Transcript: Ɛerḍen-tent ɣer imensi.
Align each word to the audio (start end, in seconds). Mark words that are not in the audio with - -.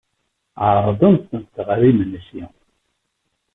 Ɛerḍen-tent 0.67 1.55
ɣer 1.67 1.79
imensi. 1.89 2.43